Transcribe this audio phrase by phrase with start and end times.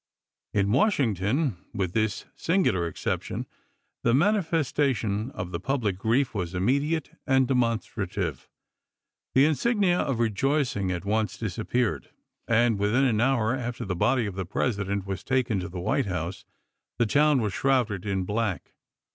[0.51, 3.45] In Washington, with this singular exception,
[4.01, 8.49] the manifestation of the public grief was immediate and demonstrative.
[9.35, 12.09] The insignia of rejoicing at once disappeared,
[12.47, 16.07] and within an hour after the body of the President was taken to the White
[16.07, 16.45] House
[16.97, 18.71] the town was shrouded in black.